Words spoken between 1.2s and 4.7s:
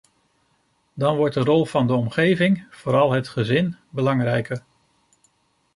de rol van de omgeving, vooral het gezin, belangrijker.